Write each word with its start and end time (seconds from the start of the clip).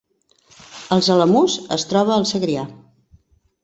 Els 0.95 1.11
Alamús 1.17 1.59
es 1.79 1.89
troba 1.93 2.19
al 2.19 2.29
Segrià 2.35 2.69